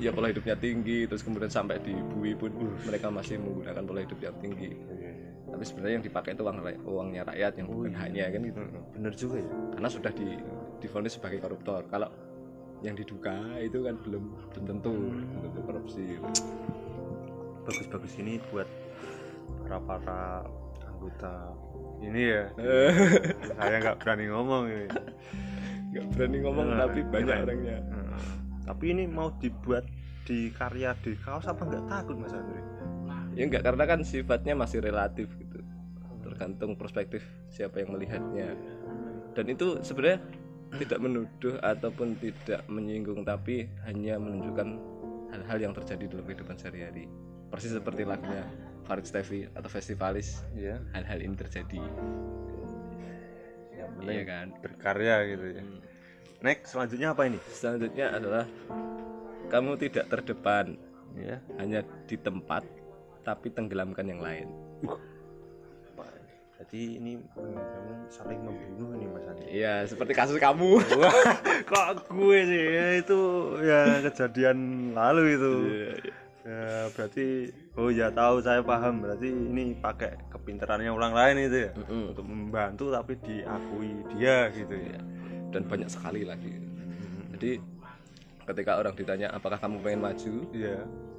ya 0.00 0.08
pola 0.08 0.32
hidupnya 0.32 0.56
tinggi 0.56 1.04
terus 1.04 1.20
kemudian 1.20 1.52
sampai 1.52 1.76
di 1.84 1.92
bui 1.92 2.32
pun 2.32 2.52
mereka 2.88 3.12
masih 3.12 3.36
menggunakan 3.36 3.82
pola 3.84 4.00
hidup 4.00 4.20
yang 4.24 4.36
tinggi. 4.40 4.72
Tapi 5.52 5.64
sebenarnya 5.68 5.94
yang 6.00 6.06
dipakai 6.06 6.32
itu 6.32 6.42
uang 6.48 6.58
uangnya 6.88 7.22
rakyat 7.28 7.52
yang 7.60 7.66
bukan 7.68 7.92
hanya 8.00 8.24
kan? 8.32 8.40
Gitu 8.40 8.60
bener 8.96 9.12
juga 9.12 9.36
ya. 9.44 9.50
Karena 9.76 9.88
sudah 9.92 10.12
di 10.16 10.28
divonis 10.80 11.12
sebagai 11.20 11.38
koruptor. 11.44 11.84
Kalau 11.92 12.08
yang 12.80 12.96
diduga 12.96 13.36
itu 13.60 13.84
kan 13.84 13.94
belum 14.00 14.24
belum 14.56 14.64
tentu 14.64 14.92
belum 14.96 15.40
tentu 15.44 15.60
korupsi. 15.60 16.04
Bagus-bagus 17.68 18.12
ini 18.16 18.40
buat 18.48 18.66
para 19.68 19.78
para 19.84 20.22
anggota 20.88 21.52
ini 22.00 22.22
ya. 22.32 22.44
Saya 23.60 23.76
nggak 23.76 23.96
berani 24.00 24.24
ngomong 24.32 24.62
ini. 24.72 24.86
Nggak 25.92 26.04
berani 26.16 26.38
ngomong 26.40 26.66
Nah, 26.72 26.78
tapi 26.88 27.00
banyak 27.04 27.36
orangnya 27.44 27.78
tapi 28.62 28.94
ini 28.94 29.04
mau 29.10 29.34
dibuat 29.38 29.86
di 30.22 30.54
karya 30.54 30.94
di 31.02 31.18
kaos 31.18 31.50
apa 31.50 31.66
nggak? 31.66 31.84
Takut 31.90 32.16
mas 32.18 32.30
Andre. 32.30 32.62
Ya 33.34 33.48
enggak 33.48 33.64
karena 33.64 33.84
kan 33.88 34.00
sifatnya 34.06 34.54
masih 34.54 34.84
relatif 34.84 35.32
gitu. 35.40 35.58
Tergantung 36.22 36.78
perspektif 36.78 37.24
siapa 37.50 37.82
yang 37.82 37.96
melihatnya. 37.96 38.54
Dan 39.32 39.48
itu 39.48 39.80
sebenarnya 39.82 40.20
tidak 40.78 41.00
menuduh 41.00 41.56
ataupun 41.60 42.16
tidak 42.20 42.64
menyinggung 42.68 43.24
tapi 43.24 43.68
hanya 43.84 44.16
menunjukkan 44.16 44.68
hal-hal 45.32 45.58
yang 45.58 45.72
terjadi 45.72 46.12
dalam 46.12 46.24
kehidupan 46.28 46.56
sehari-hari. 46.60 47.08
Persis 47.48 47.72
seperti 47.72 48.04
lagunya 48.04 48.44
Farid 48.84 49.04
Stevi 49.04 49.48
atau 49.52 49.68
Festivalis 49.68 50.44
Iya. 50.52 50.80
hal-hal 50.92 51.20
ini 51.24 51.34
terjadi. 51.36 51.80
Yang 53.72 53.90
iya 54.08 54.24
kan? 54.24 54.46
berkarya 54.60 55.16
gitu 55.28 55.46
ya 55.56 55.62
next 56.42 56.74
selanjutnya 56.74 57.14
apa 57.14 57.22
ini? 57.30 57.38
Selanjutnya 57.54 58.06
adalah 58.12 58.44
kamu 59.48 59.78
tidak 59.78 60.10
terdepan 60.10 60.74
ya 61.14 61.38
hanya 61.62 61.86
di 62.08 62.16
tempat 62.18 62.66
tapi 63.22 63.48
tenggelamkan 63.54 64.06
yang 64.10 64.20
lain. 64.20 64.50
Jadi 66.62 66.94
ini 66.94 67.18
hmm, 67.18 67.58
kamu 67.58 67.92
saling 68.06 68.38
membunuh 68.38 68.94
ini 68.94 69.06
mas 69.10 69.26
Andre 69.26 69.50
iya 69.50 69.82
seperti 69.82 70.14
kasus 70.14 70.38
kamu. 70.38 70.78
Kok 71.70 72.06
gue 72.06 72.38
sih? 72.46 72.64
Ya, 72.70 72.86
itu 73.02 73.20
ya 73.66 73.80
kejadian 74.06 74.58
lalu 74.94 75.22
itu. 75.34 75.52
Iya, 75.58 75.90
ya 76.46 76.66
berarti 76.94 77.26
oh 77.74 77.90
ya 77.90 78.14
tahu 78.14 78.46
saya 78.46 78.62
paham. 78.62 79.02
Berarti 79.02 79.26
ini 79.26 79.74
pakai 79.74 80.30
kepintarannya 80.30 80.94
orang 80.94 81.12
lain 81.12 81.50
itu 81.50 81.66
ya 81.66 81.70
Mm-mm. 81.74 82.14
untuk 82.14 82.26
membantu 82.30 82.94
tapi 82.94 83.18
diakui 83.18 83.92
dia 84.14 84.46
gitu 84.54 84.76
ya 84.78 85.02
dan 85.52 85.68
banyak 85.68 85.88
sekali 85.92 86.24
lagi. 86.24 86.56
Jadi 87.36 87.60
ketika 88.48 88.80
orang 88.80 88.94
ditanya 88.96 89.28
apakah 89.30 89.60
kamu 89.60 89.78
pengen 89.84 90.00
maju? 90.02 90.34
Iya. 90.50 90.78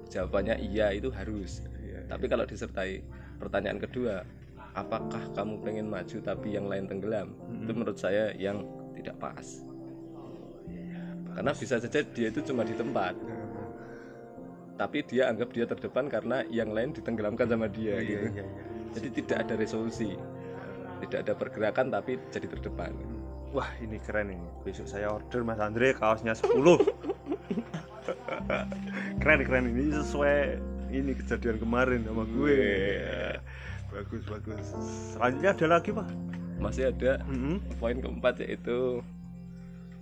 Jawabannya 0.09 0.55
iya 0.59 0.91
itu 0.91 1.13
harus. 1.13 1.63
Iya. 1.83 2.09
tapi 2.09 2.25
kalau 2.25 2.43
disertai 2.43 3.05
pertanyaan 3.37 3.77
kedua 3.77 4.25
apakah 4.73 5.21
kamu 5.37 5.61
pengen 5.61 5.87
maju 5.87 6.17
tapi 6.25 6.57
yang 6.57 6.65
lain 6.65 6.89
tenggelam? 6.89 7.31
Itu 7.63 7.71
menurut 7.71 7.97
saya 8.01 8.33
yang 8.35 8.65
tidak 8.97 9.15
pas. 9.21 9.61
Karena 11.33 11.49
bisa 11.53 11.81
saja 11.81 12.01
dia 12.01 12.27
itu 12.29 12.41
cuma 12.45 12.61
di 12.61 12.77
tempat. 12.77 13.17
Tapi 14.73 15.05
dia 15.05 15.29
anggap 15.29 15.53
dia 15.53 15.65
terdepan 15.69 16.09
karena 16.09 16.45
yang 16.49 16.73
lain 16.73 16.93
ditenggelamkan 16.93 17.45
sama 17.45 17.69
dia 17.69 18.01
iya 18.01 18.09
gitu. 18.09 18.25
iya 18.33 18.41
iya. 18.41 18.45
Jadi 18.93 19.07
tidak 19.21 19.37
ada 19.45 19.53
resolusi. 19.57 20.13
Tidak 21.05 21.19
ada 21.25 21.33
pergerakan 21.33 21.93
tapi 21.93 22.21
jadi 22.29 22.47
terdepan 22.47 23.12
wah 23.53 23.69
ini 23.79 24.01
keren 24.01 24.33
ini. 24.33 24.49
Besok 24.65 24.89
saya 24.89 25.13
order 25.13 25.45
mas 25.45 25.61
Andre 25.61 25.93
kaosnya 25.93 26.33
10 26.33 26.57
keren 29.21 29.39
keren 29.45 29.65
ini. 29.71 29.93
Sesuai 29.93 30.57
ini 30.89 31.13
kejadian 31.13 31.61
kemarin 31.61 32.01
sama 32.03 32.25
gue. 32.25 32.59
Bagus 33.93 34.25
bagus. 34.25 34.65
Selanjutnya 35.13 35.53
ada 35.53 35.65
lagi 35.77 35.89
pak? 35.93 36.09
Masih 36.57 36.89
ada. 36.89 37.21
Mhm. 37.29 37.77
poin 37.77 37.97
keempat 38.01 38.41
yaitu 38.41 39.05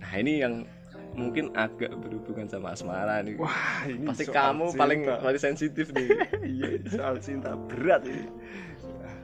nah 0.02 0.18
ini 0.18 0.42
yang 0.42 0.66
mungkin 1.12 1.52
agak 1.52 1.92
berhubungan 2.00 2.48
sama 2.48 2.72
asmara 2.72 3.20
nih. 3.20 3.36
Wah 3.36 3.84
ini 3.84 4.08
pasti 4.08 4.24
kamu 4.32 4.72
cinta. 4.72 4.80
paling 4.80 5.00
paling 5.04 5.40
sensitif 5.40 5.92
nih. 5.92 6.08
Iya 6.42 6.68
soal 6.90 7.16
cinta 7.22 7.54
berat 7.68 8.02
ini. 8.08 8.26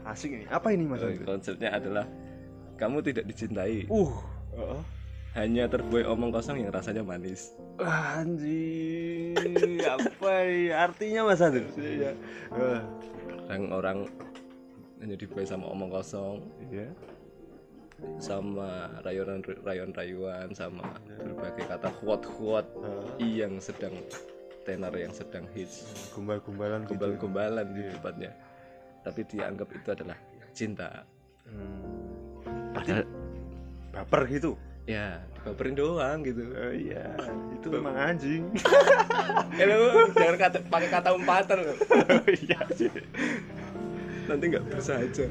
Asik 0.04 0.30
ini. 0.36 0.44
Apa 0.52 0.72
ini 0.72 0.84
mas 0.84 1.00
Andre? 1.02 1.24
konsepnya 1.24 1.72
adalah 1.74 2.04
kamu 2.78 3.02
tidak 3.02 3.26
dicintai. 3.26 3.84
Uh. 3.90 4.10
Oh. 4.58 4.82
hanya 5.36 5.70
terbuai 5.70 6.02
omong 6.08 6.34
kosong 6.34 6.66
yang 6.66 6.74
rasanya 6.74 7.04
manis. 7.04 7.54
Anjing 7.78 9.38
apa 9.86 10.32
ini? 10.50 10.74
Artinya 10.74 11.30
mas 11.30 11.38
Andre 11.38 11.62
ya 11.78 12.10
orang-orang 13.46 14.10
hanya 14.98 15.14
dibuai 15.14 15.46
sama 15.46 15.70
omong 15.70 15.94
kosong. 15.94 16.42
Iya. 16.74 16.90
Sama 18.18 18.98
rayon 19.06 19.46
rayon 19.62 19.94
rayuan 19.94 20.50
sama 20.58 20.98
berbagai 21.06 21.70
kata 21.70 21.90
kuat 22.02 22.22
kuat 22.34 22.66
yang 23.22 23.62
sedang 23.62 23.94
tenar 24.66 24.90
yang 24.98 25.14
sedang 25.14 25.46
hits. 25.54 25.86
Gumbal-gumbalan 26.18 26.82
gitu. 26.82 26.98
gombal-gombalan 26.98 27.66
di 27.78 27.94
tempatnya 27.94 28.32
tapi 29.06 29.24
dianggap 29.24 29.68
itu 29.72 29.88
adalah 29.88 30.18
cinta. 30.52 31.06
Hmm. 31.48 32.17
Berarti 32.88 33.08
baper 33.90 34.20
gitu. 34.28 34.54
ya 34.84 35.18
dibaperin 35.34 35.74
doang 35.74 36.22
gitu 36.22 36.42
Oh 36.48 36.70
iya, 36.70 37.12
itu 37.52 37.66
memang 37.68 37.94
anjing. 37.94 38.46
eh 39.60 39.64
lu 39.66 40.12
jangan 40.12 40.36
kata, 40.38 40.56
pakai 40.64 40.88
kata 40.88 41.08
umpatan 41.12 41.56
lu. 41.60 41.72
iya 42.30 42.58
sih. 42.72 42.88
nanti 44.24 44.44
nggak 44.46 44.64
bersahaja 44.66 45.24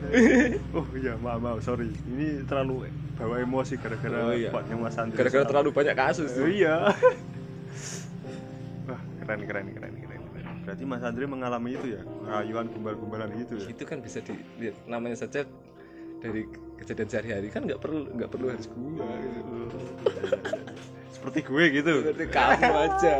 Oh 0.71 0.85
iya, 0.93 1.13
maaf, 1.15 1.37
maaf, 1.37 1.57
sorry. 1.61 1.91
Ini 2.07 2.43
terlalu 2.43 2.87
bawa 3.13 3.39
emosi 3.39 3.75
gara-gara 3.75 4.15
Oh 4.23 4.31
iya. 4.31 4.49
Mas 4.73 4.95
Andri. 4.95 5.15
gara-gara 5.15 5.43
terlalu 5.43 5.69
banyak 5.71 5.95
kasus 5.95 6.31
Oh 6.33 6.39
tuh. 6.39 6.47
iya. 6.47 6.81
Wah, 8.87 8.99
keren 9.21 9.39
keren 9.43 9.65
keren 9.69 9.93
keren. 9.95 10.21
keren. 10.23 10.45
Berarti 10.63 10.83
Mas 10.83 11.01
Andri 11.01 11.23
mengalami 11.25 11.73
itu 11.73 11.85
ya, 11.93 12.01
rayuan 12.23 12.65
gumbal-gumbalan 12.67 13.29
gitu 13.37 13.53
ya. 13.55 13.65
itu 13.69 13.83
kan 13.83 13.97
bisa 13.99 14.19
dilihat 14.19 14.75
namanya 14.85 15.15
saja 15.15 15.43
dari 16.19 16.43
kejadian 16.77 17.07
sehari-hari 17.07 17.47
kan 17.47 17.61
nggak 17.63 17.77
perlu 17.77 18.05
nggak 18.09 18.29
perlu 18.29 18.45
harus 18.47 18.67
gua 18.67 19.09
gitu. 19.17 19.55
Seperti 21.17 21.39
gue 21.41 21.63
gitu. 21.73 21.93
seperti 22.05 22.25
kamu 22.29 22.71
aja 22.79 23.15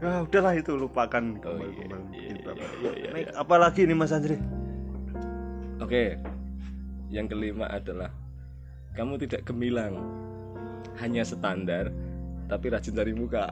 Ah, 0.00 0.22
udahlah 0.22 0.54
itu 0.54 0.72
lupakan 0.72 1.20
Oh, 1.42 1.60
iya, 1.60 1.84
iya, 1.84 1.98
iya, 2.08 2.54
iya, 2.56 2.90
iya, 2.96 3.08
Nek, 3.12 3.36
Apalagi 3.36 3.84
nih 3.84 3.92
Mas 3.92 4.10
Andri? 4.10 4.38
oke 5.76 6.16
yang 7.08 7.26
kelima 7.26 7.66
adalah 7.66 8.08
kamu 8.92 9.18
tidak 9.18 9.44
gemilang 9.44 9.98
hanya 10.96 11.20
standar 11.20 11.90
tapi 12.46 12.66
rajin 12.66 12.92
cari 12.92 13.12
muka 13.12 13.50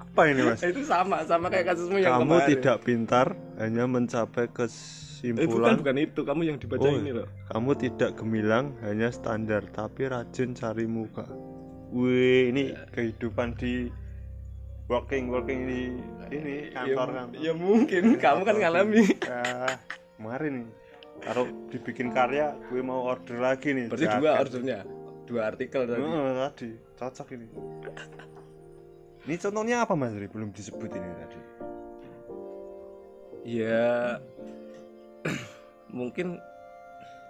Apa 0.00 0.22
ini 0.26 0.42
Mas? 0.42 0.64
itu 0.64 0.80
sama 0.82 1.22
sama 1.22 1.46
kayak 1.46 1.70
kasusmu 1.70 2.00
yang 2.00 2.16
kamu 2.16 2.24
kemarin. 2.32 2.48
tidak 2.50 2.76
pintar 2.82 3.26
hanya 3.56 3.84
mencapai 3.84 4.48
eh, 5.30 5.34
bukan 5.34 5.46
kesimpulan 5.46 5.74
bukan 5.80 5.96
itu. 5.98 6.20
Kamu 6.22 6.40
yang 6.44 6.56
dibaca 6.60 6.86
Oh, 6.86 6.94
ini 6.94 7.10
loh. 7.12 7.26
kamu 7.50 7.70
tidak 7.78 8.10
gemilang 8.18 8.66
hanya 8.82 9.08
standar 9.10 9.62
tapi 9.70 10.06
rajin 10.06 10.54
cari 10.54 10.86
muka. 10.86 11.26
Wih 11.90 12.50
ini 12.50 12.74
kehidupan 12.92 13.54
di 13.56 13.88
working 14.86 15.30
working 15.30 15.60
di 15.66 15.80
ini 16.30 16.70
kantor 16.70 17.08
ya, 17.10 17.16
kan 17.18 17.28
ya 17.38 17.52
mungkin. 17.54 18.02
Kamu 18.18 18.42
kan 18.42 18.56
ngalami. 18.58 19.02
Ya, 19.22 19.42
kemarin 20.18 20.52
nih 20.62 20.68
kalau 21.22 21.44
dibikin 21.72 22.12
karya 22.12 22.52
gue 22.68 22.80
mau 22.84 23.06
order 23.06 23.38
lagi 23.40 23.72
nih 23.72 23.88
berarti 23.88 24.04
jaket. 24.04 24.20
dua 24.20 24.32
ordernya? 24.36 24.78
Dua 25.26 25.42
artikel 25.50 25.80
tadi. 25.90 26.02
Heeh, 26.02 26.30
tadi. 26.38 26.68
Cocok 26.96 27.28
ini. 27.34 27.46
Ini 29.26 29.34
contohnya 29.42 29.76
apa 29.82 29.98
mas? 29.98 30.14
Ri? 30.14 30.30
belum 30.30 30.54
disebut 30.54 30.86
ini 30.86 31.10
tadi. 31.18 31.40
Ya 33.46 34.18
mungkin 35.96 36.36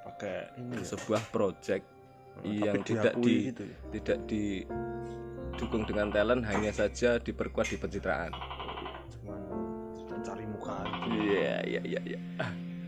pakai 0.06 0.50
ini 0.58 0.82
ya, 0.82 0.86
sebuah 0.98 1.22
project 1.30 1.86
yang 2.44 2.82
tapi 2.82 2.88
tidak 2.92 3.14
di 3.22 3.34
gitu 3.48 3.62
ya. 3.64 3.76
tidak 3.96 4.18
didukung 4.28 5.82
dengan 5.88 6.10
talent 6.12 6.42
hanya 6.44 6.74
saja 6.74 7.16
diperkuat 7.22 7.70
di 7.70 7.76
pencitraan. 7.80 8.34
Cuman 9.14 9.40
cari 10.20 10.44
muka. 10.44 10.84
Iya 11.08 11.62
iya 11.64 11.80
iya 11.86 12.00
iya. 12.04 12.20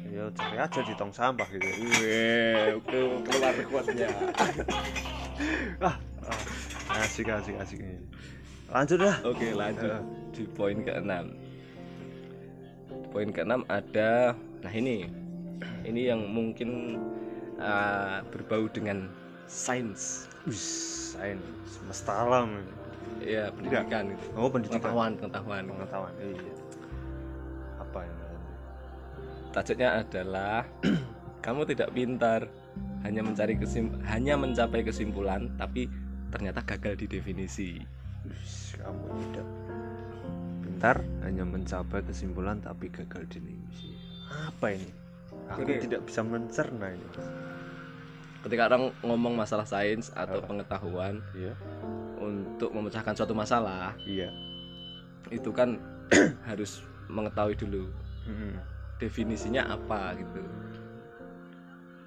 Ya 0.09 0.25
cari 0.35 0.57
aja 0.59 0.81
di 0.83 0.93
tong 0.97 1.13
sampah 1.13 1.47
gitu 1.53 1.69
Weh, 2.03 2.75
oke 2.75 2.99
keluar 3.29 3.55
kuatnya 3.69 4.09
ah, 5.85 5.95
ah, 6.27 6.41
asik 7.07 7.31
asik 7.31 7.55
asik 7.61 7.79
ini. 7.79 8.03
Lanjut 8.69 8.99
dah. 9.01 9.17
Oke 9.25 9.55
lanjut. 9.55 10.03
Di 10.35 10.45
poin 10.49 10.81
keenam. 10.83 11.37
Di 12.89 13.07
poin 13.13 13.29
keenam 13.31 13.63
ada 13.69 14.35
nah 14.59 14.73
ini 14.75 15.28
ini 15.85 16.11
yang 16.11 16.27
mungkin 16.27 16.99
ah, 17.61 18.25
berbau 18.31 18.67
dengan 18.71 19.11
sains. 19.49 20.27
Sains. 20.49 21.43
Semesta 21.69 22.25
alam 22.25 22.63
ya 23.25 23.51
pendidikan 23.51 24.13
gitu 24.13 24.25
oh 24.37 24.49
pendidikan. 24.49 24.79
Pengetahuan 24.81 25.13
pengetahuan. 25.19 25.63
Pengetahuan 25.67 26.13
iya. 26.21 26.55
Apa 27.83 27.99
ini 28.05 28.25
Tajuknya 29.49 29.89
adalah 30.05 30.63
kamu 31.45 31.65
tidak 31.73 31.89
pintar, 31.97 32.47
hanya 33.03 33.25
mencari 33.25 33.57
kesim 33.57 33.97
hanya 34.05 34.37
mencapai 34.37 34.85
kesimpulan 34.85 35.49
tapi 35.57 35.89
ternyata 36.29 36.61
gagal 36.61 37.01
di 37.01 37.07
definisi. 37.09 37.81
wis 38.29 38.77
kamu 38.77 39.09
tidak 39.33 39.49
pintar 40.61 40.97
hanya 41.25 41.49
mencapai 41.49 42.05
kesimpulan 42.05 42.61
tapi 42.61 42.93
gagal 42.93 43.25
di 43.33 43.41
misi 43.41 43.97
apa 44.29 44.77
ini 44.77 45.08
aku 45.49 45.61
Jadi- 45.65 45.83
tidak 45.85 46.01
bisa 46.05 46.21
mencerna 46.21 46.87
ini 46.89 47.07
ketika 48.39 48.63
orang 48.67 48.95
ngomong 49.03 49.35
masalah 49.35 49.67
sains 49.67 50.15
atau 50.15 50.39
Apa? 50.39 50.47
pengetahuan 50.47 51.19
iya 51.35 51.53
untuk 52.19 52.71
memecahkan 52.71 53.15
suatu 53.15 53.35
masalah 53.35 53.93
iya 54.01 54.31
itu 55.29 55.51
kan 55.51 55.77
harus 56.49 56.81
mengetahui 57.07 57.57
dulu 57.57 57.91
Mm-mm. 58.25 58.55
definisinya 58.97 59.67
apa 59.69 60.15
gitu 60.15 60.41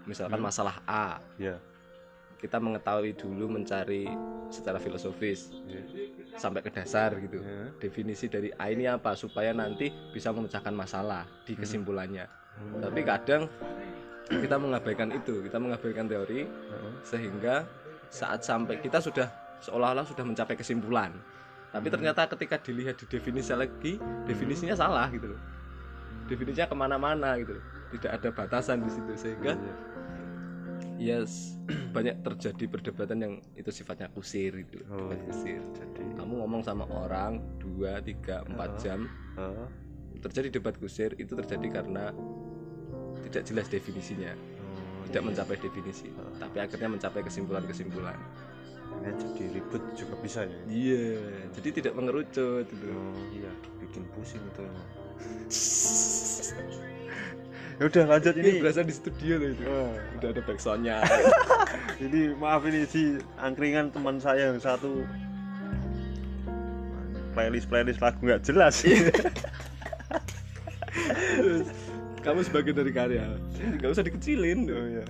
misalkan 0.04 0.40
Hmm. 0.40 0.48
masalah 0.48 0.82
A 0.84 1.22
iya 1.38 1.58
kita 2.42 2.58
mengetahui 2.58 3.14
dulu 3.14 3.46
mencari 3.52 4.10
secara 4.50 4.82
filosofis 4.82 5.54
iya 5.64 5.82
sampai 6.34 6.64
ke 6.64 6.72
dasar 6.72 7.14
gitu 7.20 7.38
Iya. 7.38 7.76
definisi 7.78 8.26
dari 8.26 8.50
A 8.52 8.72
ini 8.72 8.88
apa 8.88 9.14
supaya 9.14 9.52
nanti 9.52 9.92
bisa 10.10 10.32
memecahkan 10.32 10.74
masalah 10.74 11.28
di 11.44 11.54
kesimpulannya 11.54 12.26
Hmm. 12.26 12.40
Tapi 12.82 13.02
kadang 13.02 13.44
kita 14.28 14.56
mengabaikan 14.56 15.10
itu 15.12 15.44
kita 15.44 15.58
mengabaikan 15.60 16.08
teori 16.08 16.48
Heeh. 16.48 16.94
sehingga 17.04 17.68
saat 18.08 18.44
sampai 18.44 18.80
kita 18.80 19.00
sudah 19.00 19.28
seolah-olah 19.60 20.04
sudah 20.04 20.24
mencapai 20.24 20.56
kesimpulan 20.56 21.12
tapi 21.72 21.88
ternyata 21.88 22.28
ketika 22.28 22.60
dilihat 22.60 23.00
di 23.00 23.06
definisi 23.08 23.52
lagi 23.52 23.96
definisinya 24.28 24.76
salah 24.76 25.08
gitu 25.12 25.32
loh 25.32 25.42
definisinya 26.28 26.68
ke 26.68 26.76
mana-mana 26.76 27.36
gitu 27.40 27.60
loh 27.60 27.66
tidak 27.92 28.12
ada 28.20 28.30
batasan 28.32 28.84
di 28.84 28.92
situ 28.92 29.12
sehingga 29.16 29.56
Iya. 29.56 29.74
ya 31.00 31.18
s- 31.24 31.56
banyak 31.96 32.20
terjadi 32.24 32.66
perdebatan 32.68 33.18
yang 33.20 33.34
itu 33.56 33.72
sifatnya 33.72 34.08
kusir 34.12 34.52
gitu 34.64 34.84
Oh, 34.88 35.12
iya. 35.12 35.20
kusir 35.28 35.60
jadi 35.76 36.02
kamu 36.16 36.34
ngomong 36.44 36.62
sama 36.64 36.88
orang 36.88 37.40
dua 37.60 38.00
tiga 38.00 38.44
empat 38.48 38.80
jam 38.80 39.08
Heeh. 39.36 39.68
terjadi 40.20 40.60
debat 40.60 40.76
kusir 40.76 41.16
itu 41.16 41.32
terjadi 41.34 41.68
karena 41.82 42.12
tidak 43.24 43.44
jelas 43.46 43.68
definisinya 43.68 44.32
Oh, 44.32 45.06
tidak 45.10 45.22
iya. 45.22 45.28
mencapai 45.30 45.56
definisi 45.58 46.08
Oh. 46.14 46.32
tapi 46.38 46.58
akhirnya 46.60 46.90
mencapai 46.90 47.22
kesimpulan-kesimpulan 47.22 48.18
Ini 48.92 49.08
jadi 49.16 49.44
ribet 49.56 49.84
juga 49.96 50.16
bisa 50.20 50.44
ya 50.44 50.60
iya 50.68 51.06
jadi 51.54 51.70
tidak 51.74 51.94
mengerucut 51.96 52.66
gitu 52.66 52.86
Oh 52.88 53.16
iya, 53.32 53.50
bikin 53.80 54.04
pusing 54.12 54.42
itu 54.42 54.62
emang. 54.62 54.88
ya 57.78 57.88
udah 57.88 58.04
lanjut 58.08 58.34
ini 58.36 58.50
ini. 58.52 58.60
berasa 58.62 58.82
di 58.82 58.94
studio 58.94 59.34
loh 59.38 59.50
itu 59.50 59.64
Oh, 59.66 59.90
udah 60.20 60.30
ada 60.30 60.42
backsoundnya 60.44 60.98
ini 62.06 62.36
maaf 62.36 62.62
ini 62.64 62.86
si 62.86 63.02
angkringan 63.38 63.90
teman 63.90 64.18
saya 64.18 64.52
yang 64.52 64.60
satu 64.60 65.02
playlist 67.32 67.72
playlist 67.72 68.04
lagu 68.04 68.20
nggak 68.22 68.44
jelas. 68.44 68.84
Kamu 72.22 72.40
sebagai 72.42 72.72
dari 72.72 72.92
karya 72.92 73.26
nggak 73.76 73.90
usah 73.90 74.04
dikecilin 74.04 74.66
oh 74.68 74.86
iya. 74.88 75.06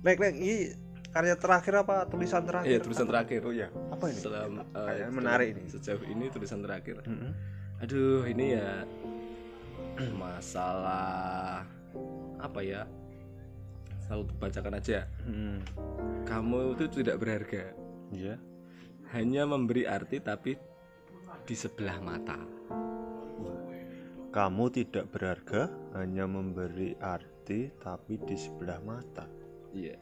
Lek 0.00 0.16
lek 0.16 0.34
ini 0.34 0.72
karya 1.08 1.34
terakhir 1.34 1.74
apa 1.78 2.04
tulisan 2.06 2.44
terakhir? 2.44 2.68
iya 2.68 2.78
tulisan 2.78 3.04
terakhir 3.04 3.40
Oh 3.42 3.50
iya. 3.50 3.68
Apa 3.88 4.04
ini? 4.06 4.18
Selam, 4.18 4.52
eh, 4.60 4.64
Kayaknya 4.70 5.08
menarik 5.10 5.48
ini. 5.50 5.62
sejauh 5.66 6.04
ini 6.04 6.24
tulisan 6.28 6.60
terakhir 6.60 7.00
Mm-mm. 7.02 7.32
aduh 7.80 8.22
ini 8.24 8.54
ya 8.54 8.84
masalah 10.20 11.64
apa 12.36 12.60
ya 12.60 12.84
selalu 14.02 14.22
bacakan 14.36 14.74
aja 14.76 15.08
Mm. 15.24 15.58
kamu 16.24 16.74
itu 16.74 16.84
tidak 16.94 17.16
berharga 17.16 17.72
Iya. 18.10 18.36
hanya 19.10 19.42
memberi 19.44 19.84
arti 19.84 20.18
tapi 20.18 20.56
di 21.40 21.54
sebelah 21.54 21.98
mata 21.98 22.36
Kamu 24.30 24.70
tidak 24.70 25.10
berharga, 25.10 25.66
hanya 25.98 26.22
memberi 26.22 26.94
arti 27.02 27.66
tapi 27.82 28.14
di 28.22 28.38
sebelah 28.38 28.78
mata. 28.82 29.26
iya 29.70 29.98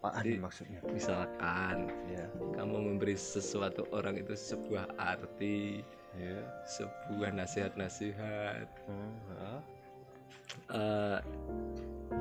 Apaan 0.00 0.22
Jadi- 0.22 0.38
maksudnya? 0.38 0.80
misalkan 0.92 1.88
Ya. 2.08 2.28
kamu 2.54 2.94
memberi 2.94 3.16
sesuatu 3.18 3.88
orang 3.90 4.20
itu 4.20 4.32
sebuah 4.38 4.92
arti 4.96 5.82
Ya. 6.14 6.40
sebuah 6.64 7.34
nasihat-nasihat 7.34 8.68
ha? 9.34 9.52
eh, 10.70 11.18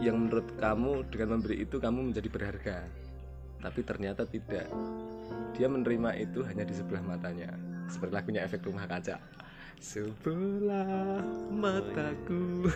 yang 0.02 0.28
menurut 0.28 0.50
kamu 0.58 1.06
dengan 1.14 1.38
memberi 1.38 1.62
itu 1.62 1.78
kamu 1.78 2.10
menjadi 2.12 2.30
berharga 2.32 2.78
tapi 3.62 3.80
ternyata 3.86 4.26
tidak 4.26 4.66
dia 5.54 5.68
menerima 5.70 6.10
itu 6.20 6.42
hanya 6.44 6.66
di 6.66 6.74
sebelah 6.74 7.06
matanya 7.06 7.54
seperti 7.88 8.12
lagunya 8.18 8.42
efek 8.44 8.66
rumah 8.66 8.90
kaca 8.90 9.22
sebelah 9.78 11.22
mataku 11.50 12.66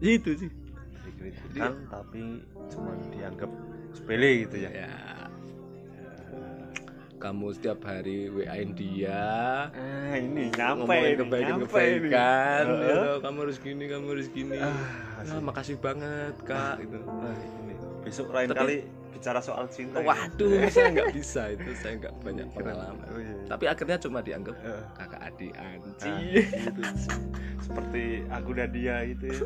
itu 0.00 0.30
sih 0.36 0.50
Dikritikan 1.02 1.74
tapi 1.86 2.42
cuma 2.68 2.92
dianggap 3.10 3.50
sepele 3.90 4.44
gitu 4.44 4.56
ya. 4.60 4.70
ya 4.70 4.90
kamu 7.18 7.50
setiap 7.50 7.82
hari 7.82 8.30
WA-in 8.30 8.70
dia 8.72 9.66
Ah, 9.68 10.14
ini 10.14 10.48
nyampe 10.54 10.86
ngomongin 10.86 11.08
ini, 11.08 11.18
kebaikan 11.18 11.48
nyampe 11.50 11.66
kebaikan 11.66 12.62
ini. 12.62 12.78
gitu, 12.78 12.94
Heeh. 12.94 13.16
kamu 13.18 13.36
harus 13.42 13.58
gini 13.58 13.84
kamu 13.84 14.06
harus 14.08 14.28
gini 14.30 14.56
Ah, 14.56 14.78
ah, 15.18 15.40
makasih 15.42 15.76
banget 15.76 16.34
kak 16.44 16.78
gitu 16.78 16.96
Ah, 17.02 17.34
ini. 17.34 17.74
Besok 18.06 18.28
lain 18.30 18.46
Tapi- 18.46 18.58
kali 18.60 18.76
bicara 19.18 19.40
soal 19.40 19.66
cinta. 19.66 19.98
waduh 19.98 20.62
saya 20.70 20.88
nggak 20.90 21.10
bisa 21.12 21.50
itu 21.50 21.70
saya 21.74 21.98
nggak 21.98 22.14
banyak 22.22 22.46
pengalaman 22.48 23.06
Oh, 23.06 23.18
iya. 23.18 23.34
tapi 23.46 23.64
akhirnya 23.66 23.98
cuma 23.98 24.18
dianggap 24.20 24.54
Eh, 24.58 24.82
kakak 24.94 25.20
adik 25.24 25.52
anci 25.54 26.08
ah, 26.08 26.18
gitu. 26.22 26.82
Seperti 27.60 28.04
aku 28.28 28.50
dan 28.54 28.70
dia 28.70 28.96
itu 29.02 29.26
ya. 29.26 29.40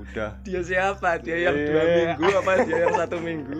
Udah 0.00 0.30
dia 0.48 0.60
siapa 0.60 1.10
dia 1.18 1.36
yang 1.42 1.54
Iya. 1.54 1.68
dua 1.68 1.82
minggu 1.86 2.26
apa 2.34 2.52
dia 2.64 2.78
yang 2.80 2.94
satu 2.96 3.16
minggu 3.18 3.58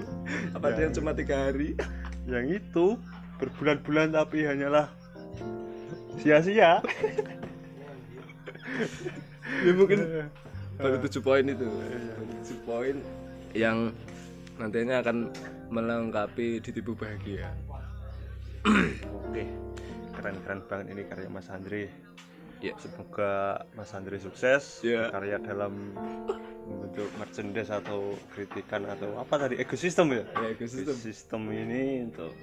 apa 0.50 0.66
Ya. 0.66 0.72
dia 0.72 0.82
yang 0.82 0.94
cuma 0.96 1.10
tiga 1.12 1.36
hari 1.44 1.76
yang 2.24 2.46
itu 2.46 2.86
berbulan-bulan 3.36 4.12
tapi 4.12 4.44
hanyalah 4.44 4.88
sia-sia. 6.16 6.80
ya 9.60 9.72
mungkin 9.72 9.98
Eh, 10.00 10.26
baru 10.78 10.96
tujuh 11.04 11.20
poin 11.20 11.44
itu 11.44 11.66
baru 11.66 12.24
tujuh 12.34 12.58
poin 12.62 12.96
yang 13.52 13.92
nantinya 14.60 15.00
akan 15.00 15.32
melengkapi 15.72 16.60
ditipu 16.60 16.92
bahagia 16.92 17.48
Oke, 19.16 19.48
keren-keren 20.12 20.60
banget 20.68 20.86
ini 20.92 21.02
karya 21.08 21.32
Mas 21.32 21.48
Andre. 21.48 21.88
ya 22.60 22.76
Semoga 22.76 23.64
Mas 23.72 23.88
Andre 23.96 24.20
sukses 24.20 24.84
Ya. 24.84 25.08
karya 25.08 25.40
dalam 25.40 25.96
membentuk 26.68 27.08
merchandise 27.16 27.72
atau 27.72 28.12
kritikan 28.30 28.84
atau 28.84 29.16
apa 29.16 29.40
tadi 29.40 29.56
ekosistem 29.56 30.12
ya. 30.12 30.24
ya 30.36 30.52
ekosistem 30.52 30.92
Ekosistem 30.92 31.42
ini 31.48 32.04
untuk 32.04 32.36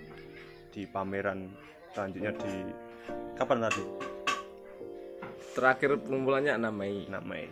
di 0.74 0.90
pameran 0.90 1.54
selanjutnya 1.94 2.34
di 2.34 2.54
kapan 3.38 3.70
tadi? 3.70 3.84
terakhir 5.54 5.98
pengumpulannya 6.02 6.54
6 6.54 6.70
Mei 6.70 6.96
6 7.06 7.18
Mei. 7.26 7.46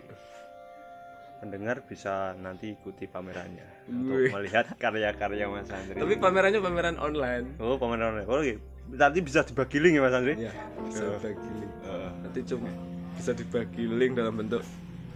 Pendengar 1.45 1.85
bisa 1.85 2.33
nanti 2.35 2.73
ikuti 2.73 3.05
pamerannya 3.05 3.69
Wih. 3.85 3.93
untuk 3.93 4.33
melihat 4.33 4.65
karya-karya 4.81 5.45
Mas 5.45 5.69
Andre. 5.69 5.93
tapi 5.93 6.17
pamerannya 6.17 6.57
pameran 6.57 6.97
online 6.97 7.53
oh 7.61 7.77
pameran 7.77 8.17
online. 8.17 8.25
Oh, 8.25 8.41
oke. 8.41 8.57
Nanti 8.89 9.21
bisa 9.21 9.45
dibagi 9.45 9.77
link 9.77 9.93
ya 9.93 10.01
Mas 10.01 10.17
Andre? 10.17 10.33
ya 10.41 10.49
bisa 10.81 11.05
Ya. 11.05 11.13
dibagi 11.13 11.49
link 11.53 11.71
Eh, 11.85 12.09
nanti 12.17 12.39
cuma 12.49 12.69
bisa 13.13 13.31
dibagi 13.31 13.83
link 13.85 14.17
dalam 14.17 14.33
bentuk 14.33 14.65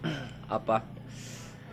apa 0.54 0.86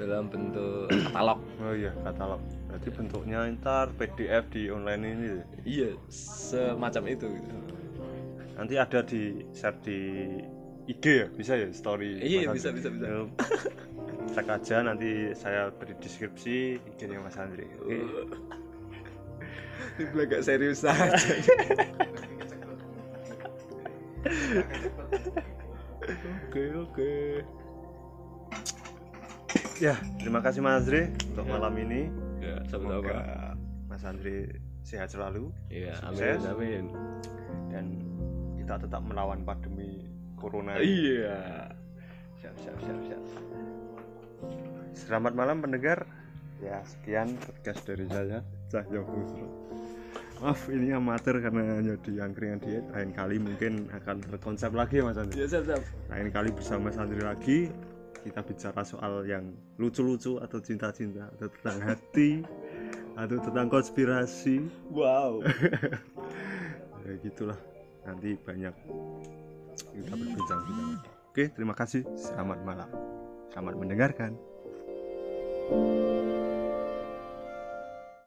dalam 0.00 0.24
bentuk 0.24 0.88
katalog 1.04 1.40
Oh 1.60 1.76
iya 1.76 1.92
katalog. 2.00 2.40
Berarti 2.64 2.88
bentuknya 2.90 3.38
ntar 3.52 3.92
PDF 3.92 4.44
di 4.48 4.72
online 4.72 5.02
ini. 5.04 5.26
iya 5.68 5.92
semacam 6.08 7.02
itu 7.12 7.28
gitu. 7.28 7.52
Nanti 8.56 8.74
ada 8.74 9.04
di 9.04 9.20
share 9.52 9.76
di 9.84 9.98
IG 10.88 11.04
ya, 11.04 11.26
bisa 11.28 11.52
ya 11.52 11.68
story. 11.68 12.24
Iya, 12.24 12.48
bisa, 12.48 12.72
bisa, 12.72 12.88
bisa. 12.88 13.04
Ya, 14.26 14.32
Cek 14.34 14.48
aja 14.50 14.76
nanti 14.82 15.10
saya 15.32 15.70
beri 15.70 15.94
deskripsi 15.96 16.56
IG-nya 16.84 17.18
Mas 17.20 17.36
Andre. 17.36 17.64
Oke. 17.78 17.98
ini 19.96 20.20
agak 20.20 20.42
serius 20.42 20.84
aja 20.84 21.14
oke 26.46 26.62
oke 26.82 27.12
Ya, 29.76 29.92
terima 30.16 30.40
kasih 30.40 30.64
Mas 30.64 30.80
Andre 30.80 31.12
untuk 31.28 31.44
Ya. 31.44 31.52
malam 31.52 31.74
ini. 31.76 32.08
ya 32.40 32.56
Semoga 32.64 33.12
sama-sama 33.12 33.56
Mas 33.86 34.02
Andre 34.02 34.36
sehat 34.80 35.08
selalu 35.08 35.52
iya 35.68 35.92
Sukses. 35.94 36.40
amin 36.40 36.44
amin 36.48 36.84
dan 37.68 37.84
kita 38.56 38.74
tetap 38.80 39.02
melawan 39.02 39.44
pandemi 39.44 40.00
corona. 40.34 40.80
iya 40.80 41.68
Siap, 42.36 42.54
siap, 42.56 42.76
siap, 42.78 43.00
siap. 43.02 43.22
Selamat 44.96 45.32
malam 45.36 45.62
pendengar. 45.62 46.08
Ya, 46.58 46.80
sekian 46.88 47.36
podcast 47.36 47.84
dari 47.84 48.08
saya, 48.08 48.40
Cahyo 48.72 49.04
Busro. 49.04 49.48
maaf 50.36 50.68
ini 50.68 50.92
amatir 50.92 51.40
karena 51.40 51.80
hanya 51.80 51.96
di 52.04 52.20
angkringan 52.20 52.60
diet. 52.60 52.84
Lain 52.92 53.12
kali 53.16 53.40
mungkin 53.40 53.88
akan 53.88 54.20
berkonsep 54.28 54.68
lagi 54.76 55.00
ya 55.00 55.08
mas 55.08 55.16
Andri. 55.16 55.40
Ya 55.40 55.48
siap 55.48 55.64
siap. 55.64 55.80
Lain 56.12 56.28
kali 56.28 56.52
bersama 56.52 56.92
Sandri 56.92 57.24
lagi. 57.24 57.72
Kita 58.20 58.44
bicara 58.44 58.84
soal 58.84 59.24
yang 59.24 59.56
lucu-lucu 59.80 60.36
atau 60.42 60.58
cinta-cinta 60.60 61.32
atau 61.38 61.48
tentang 61.48 61.78
hati 61.88 62.44
atau 63.16 63.36
tentang 63.40 63.66
konspirasi. 63.72 64.68
Wow. 64.92 65.40
Ya 67.06 67.14
gitulah. 67.22 67.54
Nanti 68.02 68.34
banyak 68.34 68.74
kita 69.94 70.10
berbincang-bincang. 70.10 71.06
Oke 71.30 71.54
terima 71.54 71.78
kasih. 71.78 72.02
Selamat 72.18 72.58
malam 72.66 73.15
selamat 73.56 73.80
mendengarkan 73.80 74.36